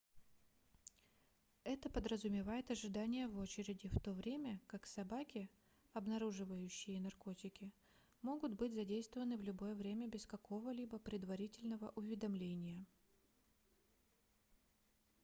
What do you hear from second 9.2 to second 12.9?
в любое время без какого-либо предварительного уведомления